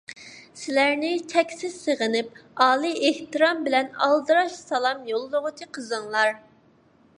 سىلەرنى 0.59 1.11
چەكسىز 1.33 1.75
سېغىنىپ، 1.81 2.31
ئالىي 2.65 2.97
ئېھتىرام 3.11 3.61
بىلەن 3.69 3.93
ئالدىراش 4.07 4.57
سالام 4.73 5.07
يوللىغۇچى: 5.13 5.71
قىزىڭلار. 5.79 6.37